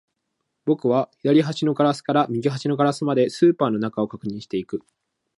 [0.65, 4.81] 僕は左端のガラスから右端のガラスまで、スーパーの中を確認していく